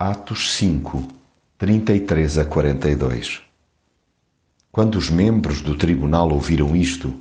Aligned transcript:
Atos 0.00 0.52
5, 0.52 1.08
33 1.58 2.38
a 2.38 2.44
42 2.44 3.42
Quando 4.70 4.94
os 4.94 5.10
membros 5.10 5.60
do 5.60 5.74
tribunal 5.74 6.30
ouviram 6.30 6.76
isto, 6.76 7.12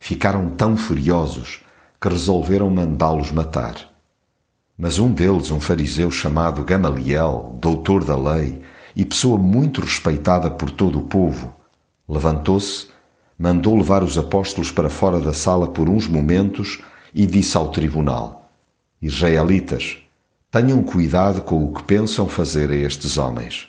ficaram 0.00 0.50
tão 0.50 0.76
furiosos 0.76 1.60
que 2.00 2.08
resolveram 2.08 2.68
mandá-los 2.68 3.30
matar. 3.30 3.76
Mas 4.76 4.98
um 4.98 5.12
deles, 5.12 5.52
um 5.52 5.60
fariseu 5.60 6.10
chamado 6.10 6.64
Gamaliel, 6.64 7.56
doutor 7.60 8.02
da 8.02 8.16
lei 8.16 8.62
e 8.96 9.04
pessoa 9.04 9.38
muito 9.38 9.80
respeitada 9.80 10.50
por 10.50 10.72
todo 10.72 10.98
o 10.98 11.04
povo, 11.04 11.54
levantou-se, 12.08 12.88
mandou 13.38 13.76
levar 13.76 14.02
os 14.02 14.18
apóstolos 14.18 14.72
para 14.72 14.90
fora 14.90 15.20
da 15.20 15.32
sala 15.32 15.68
por 15.68 15.88
uns 15.88 16.08
momentos 16.08 16.80
e 17.14 17.26
disse 17.26 17.56
ao 17.56 17.68
tribunal: 17.68 18.50
Israelitas, 19.00 19.98
tenham 20.54 20.84
cuidado 20.84 21.40
com 21.40 21.64
o 21.64 21.74
que 21.74 21.82
pensam 21.82 22.28
fazer 22.28 22.70
a 22.70 22.76
estes 22.76 23.18
homens. 23.18 23.66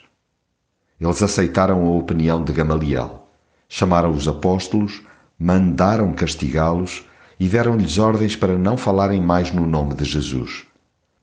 Eles 1.00 1.20
aceitaram 1.20 1.84
a 1.84 1.90
opinião 1.90 2.44
de 2.44 2.52
Gamaliel, 2.52 3.26
chamaram 3.68 4.12
os 4.12 4.28
apóstolos, 4.28 5.02
mandaram 5.36 6.12
castigá-los 6.12 7.04
e 7.40 7.48
deram-lhes 7.48 7.98
ordens 7.98 8.36
para 8.36 8.56
não 8.56 8.76
falarem 8.76 9.20
mais 9.20 9.50
no 9.50 9.66
nome 9.66 9.94
de 9.94 10.04
Jesus. 10.04 10.64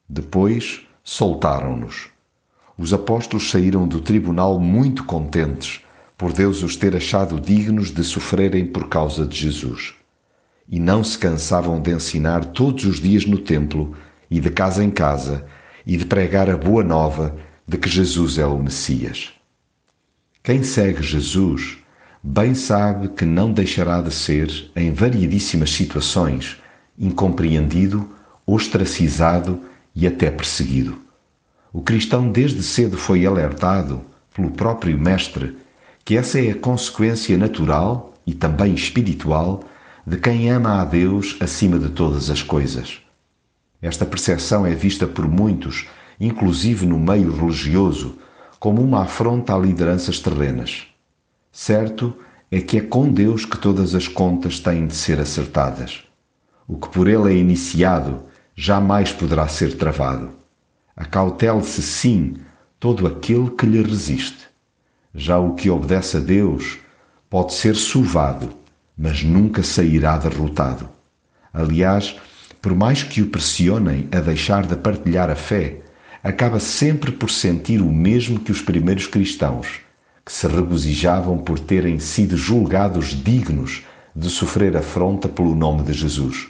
Depois 0.09 0.81
soltaram-nos. 1.01 2.09
Os 2.77 2.93
apóstolos 2.93 3.49
saíram 3.49 3.87
do 3.87 4.01
tribunal 4.01 4.59
muito 4.59 5.05
contentes 5.05 5.79
por 6.17 6.33
Deus 6.33 6.61
os 6.61 6.75
ter 6.75 6.93
achado 6.93 7.39
dignos 7.39 7.89
de 7.89 8.03
sofrerem 8.03 8.65
por 8.67 8.89
causa 8.89 9.25
de 9.25 9.37
Jesus 9.37 9.93
e 10.67 10.77
não 10.77 11.05
se 11.05 11.17
cansavam 11.17 11.79
de 11.79 11.91
ensinar 11.91 12.43
todos 12.43 12.83
os 12.83 12.99
dias 12.99 13.25
no 13.25 13.37
templo 13.37 13.95
e 14.29 14.39
de 14.39 14.49
casa 14.49 14.83
em 14.83 14.89
casa 14.89 15.45
e 15.85 15.97
de 15.97 16.05
pregar 16.05 16.49
a 16.49 16.57
boa 16.57 16.83
nova 16.83 17.35
de 17.67 17.77
que 17.77 17.89
Jesus 17.89 18.37
é 18.37 18.45
o 18.45 18.57
Messias. 18.57 19.31
Quem 20.41 20.63
segue 20.63 21.01
Jesus 21.01 21.77
bem 22.21 22.55
sabe 22.55 23.09
que 23.09 23.25
não 23.25 23.51
deixará 23.51 24.01
de 24.01 24.13
ser, 24.13 24.71
em 24.75 24.93
variedíssimas 24.93 25.71
situações, 25.71 26.57
incompreendido, 26.97 28.09
ostracizado 28.45 29.61
e 29.95 30.07
até 30.07 30.31
perseguido. 30.31 30.97
O 31.71 31.81
cristão 31.81 32.31
desde 32.31 32.61
cedo 32.63 32.97
foi 32.97 33.25
alertado 33.25 34.01
pelo 34.33 34.51
próprio 34.51 34.97
Mestre 34.97 35.57
que 36.05 36.17
essa 36.17 36.39
é 36.39 36.51
a 36.51 36.55
consequência 36.55 37.37
natural 37.37 38.13
e 38.25 38.33
também 38.33 38.73
espiritual 38.73 39.63
de 40.05 40.17
quem 40.17 40.49
ama 40.49 40.81
a 40.81 40.85
Deus 40.85 41.37
acima 41.39 41.79
de 41.79 41.89
todas 41.89 42.29
as 42.29 42.43
coisas. 42.43 43.01
Esta 43.83 44.05
percepção 44.05 44.65
é 44.65 44.73
vista 44.73 45.05
por 45.05 45.27
muitos, 45.27 45.85
inclusive 46.19 46.85
no 46.85 46.97
meio 46.97 47.31
religioso, 47.35 48.17
como 48.59 48.81
uma 48.81 49.03
afronta 49.03 49.53
a 49.53 49.59
lideranças 49.59 50.19
terrenas. 50.19 50.87
Certo 51.51 52.15
é 52.49 52.61
que 52.61 52.77
é 52.77 52.81
com 52.81 53.07
Deus 53.11 53.45
que 53.45 53.57
todas 53.57 53.93
as 53.93 54.07
contas 54.07 54.59
têm 54.59 54.87
de 54.87 54.95
ser 54.95 55.19
acertadas. 55.19 56.03
O 56.67 56.77
que 56.77 56.87
por 56.87 57.07
ele 57.07 57.31
é 57.31 57.35
iniciado 57.35 58.23
jamais 58.55 59.11
poderá 59.11 59.47
ser 59.47 59.77
travado. 59.77 60.31
Acautele-se 60.95 61.81
sim 61.81 62.37
todo 62.79 63.05
aquele 63.05 63.51
que 63.51 63.65
lhe 63.65 63.83
resiste. 63.83 64.47
Já 65.13 65.37
o 65.37 65.53
que 65.53 65.69
obedece 65.69 66.17
a 66.17 66.19
Deus 66.19 66.79
pode 67.29 67.53
ser 67.53 67.75
sovado 67.75 68.63
mas 68.97 69.23
nunca 69.23 69.63
sairá 69.63 70.17
derrotado. 70.17 70.87
Aliás, 71.53 72.15
por 72.63 72.73
mais 72.73 73.03
que 73.03 73.21
o 73.21 73.27
pressionem 73.27 74.07
a 74.09 74.21
deixar 74.21 74.65
de 74.65 74.77
partilhar 74.77 75.29
a 75.29 75.35
fé, 75.35 75.81
acaba 76.23 76.61
sempre 76.61 77.11
por 77.11 77.29
sentir 77.29 77.81
o 77.81 77.91
mesmo 77.91 78.39
que 78.39 78.53
os 78.53 78.61
primeiros 78.61 79.05
cristãos, 79.05 79.81
que 80.25 80.31
se 80.31 80.47
regozijavam 80.47 81.37
por 81.39 81.59
terem 81.59 81.99
sido 81.99 82.37
julgados 82.37 83.21
dignos 83.21 83.83
de 84.15 84.29
sofrer 84.29 84.77
afronta 84.77 85.27
pelo 85.27 85.53
nome 85.53 85.83
de 85.83 85.91
Jesus. 85.91 86.47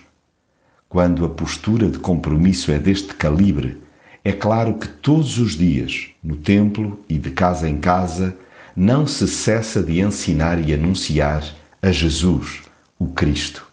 Quando 0.88 1.26
a 1.26 1.30
postura 1.30 1.90
de 1.90 1.98
compromisso 1.98 2.72
é 2.72 2.78
deste 2.78 3.16
calibre, 3.16 3.82
é 4.24 4.32
claro 4.32 4.76
que 4.76 4.88
todos 4.88 5.40
os 5.40 5.58
dias, 5.58 6.10
no 6.24 6.36
templo 6.36 7.04
e 7.10 7.18
de 7.18 7.32
casa 7.32 7.68
em 7.68 7.80
casa, 7.80 8.38
não 8.76 9.08
se 9.08 9.28
cessa 9.28 9.82
de 9.82 10.00
ensinar 10.00 10.60
e 10.60 10.76
anunciar 10.76 11.44
a 11.82 11.92
Jesus, 11.92 12.62
o 13.00 13.08
Cristo. 13.08 13.73